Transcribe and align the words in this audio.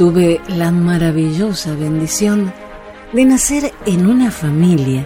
Tuve 0.00 0.40
la 0.48 0.70
maravillosa 0.70 1.74
bendición 1.74 2.50
de 3.12 3.22
nacer 3.26 3.70
en 3.84 4.06
una 4.06 4.30
familia 4.30 5.04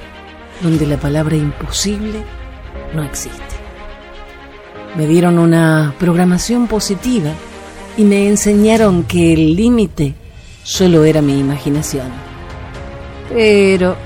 donde 0.63 0.87
la 0.87 0.97
palabra 0.99 1.35
imposible 1.35 2.23
no 2.95 3.03
existe. 3.03 3.57
Me 4.97 5.09
dieron 5.09 5.41
una 5.41 5.93
programación 5.99 6.69
positiva 6.69 7.33
y 7.97 8.05
me 8.05 8.29
enseñaron 8.29 9.03
que 9.03 9.33
el 9.33 9.57
límite 9.57 10.15
solo 10.63 11.05
era 11.05 11.21
mi 11.21 11.41
imaginación. 11.41 12.07
Pero 13.31 13.97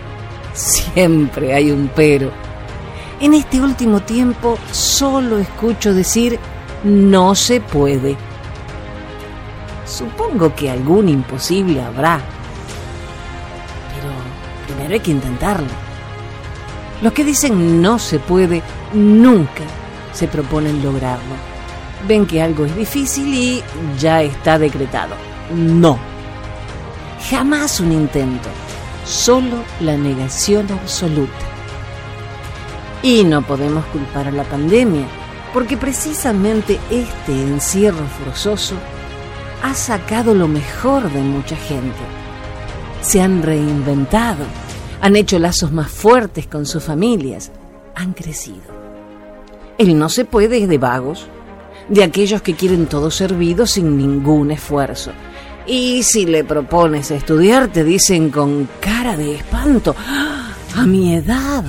siempre 0.54 1.52
hay 1.52 1.70
un 1.70 1.90
pero. 1.94 2.30
En 3.20 3.34
este 3.34 3.60
último 3.60 4.00
tiempo 4.00 4.56
solo 4.72 5.36
escucho 5.38 5.92
decir 5.92 6.38
no 6.82 7.34
se 7.34 7.60
puede 7.60 8.16
Supongo 9.88 10.54
que 10.54 10.70
algún 10.70 11.08
imposible 11.08 11.82
habrá. 11.82 12.20
Pero 13.94 14.12
primero 14.66 14.94
hay 14.94 15.00
que 15.00 15.12
intentarlo. 15.12 15.68
Los 17.00 17.12
que 17.12 17.24
dicen 17.24 17.80
no 17.80 17.98
se 17.98 18.18
puede, 18.18 18.62
nunca 18.92 19.62
se 20.12 20.28
proponen 20.28 20.82
lograrlo. 20.82 21.34
Ven 22.06 22.26
que 22.26 22.42
algo 22.42 22.66
es 22.66 22.76
difícil 22.76 23.32
y 23.32 23.62
ya 23.98 24.22
está 24.22 24.58
decretado. 24.58 25.14
No. 25.54 25.98
Jamás 27.30 27.80
un 27.80 27.92
intento. 27.92 28.48
Solo 29.06 29.64
la 29.80 29.96
negación 29.96 30.70
absoluta. 30.70 31.32
Y 33.02 33.24
no 33.24 33.42
podemos 33.42 33.86
culpar 33.86 34.28
a 34.28 34.32
la 34.32 34.44
pandemia, 34.44 35.06
porque 35.54 35.76
precisamente 35.76 36.78
este 36.90 37.32
encierro 37.32 38.04
forzoso 38.06 38.74
ha 39.62 39.74
sacado 39.74 40.34
lo 40.34 40.48
mejor 40.48 41.10
de 41.10 41.20
mucha 41.20 41.56
gente. 41.56 41.98
Se 43.02 43.20
han 43.20 43.42
reinventado, 43.42 44.44
han 45.00 45.16
hecho 45.16 45.38
lazos 45.38 45.72
más 45.72 45.90
fuertes 45.90 46.46
con 46.46 46.66
sus 46.66 46.82
familias, 46.82 47.50
han 47.94 48.12
crecido. 48.12 48.78
El 49.78 49.98
no 49.98 50.08
se 50.08 50.24
puede 50.24 50.62
es 50.62 50.68
de 50.68 50.78
vagos, 50.78 51.26
de 51.88 52.04
aquellos 52.04 52.42
que 52.42 52.54
quieren 52.54 52.86
todo 52.86 53.10
servido 53.10 53.66
sin 53.66 53.96
ningún 53.96 54.50
esfuerzo. 54.50 55.12
Y 55.66 56.02
si 56.02 56.26
le 56.26 56.44
propones 56.44 57.10
estudiar, 57.10 57.68
te 57.68 57.84
dicen 57.84 58.30
con 58.30 58.68
cara 58.80 59.16
de 59.16 59.36
espanto, 59.36 59.94
¡Ah! 60.06 60.52
a 60.76 60.86
mi 60.86 61.14
edad. 61.14 61.64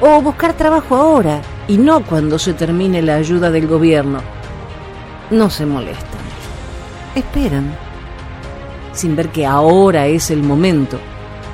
O 0.00 0.22
buscar 0.22 0.54
trabajo 0.54 0.96
ahora 0.96 1.40
y 1.66 1.76
no 1.76 2.04
cuando 2.04 2.38
se 2.38 2.54
termine 2.54 3.02
la 3.02 3.16
ayuda 3.16 3.50
del 3.50 3.66
gobierno. 3.66 4.37
No 5.30 5.50
se 5.50 5.66
molesta 5.66 6.18
esperan, 7.18 7.74
sin 8.92 9.16
ver 9.16 9.28
que 9.30 9.46
ahora 9.46 10.06
es 10.06 10.30
el 10.30 10.42
momento, 10.42 10.98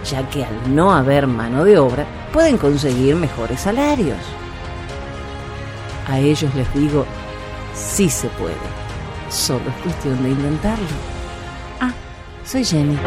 ya 0.04 0.28
que 0.28 0.44
al 0.44 0.74
no 0.74 0.92
haber 0.92 1.26
mano 1.26 1.64
de 1.64 1.78
obra 1.78 2.06
pueden 2.32 2.58
conseguir 2.58 3.16
mejores 3.16 3.60
salarios. 3.60 4.18
A 6.06 6.18
ellos 6.18 6.54
les 6.54 6.72
digo, 6.74 7.06
sí 7.74 8.08
se 8.08 8.28
puede, 8.28 8.54
solo 9.30 9.64
es 9.68 9.82
cuestión 9.82 10.22
de 10.22 10.30
intentarlo. 10.30 10.86
Ah, 11.80 11.92
soy 12.44 12.64
Jenny. 12.64 12.98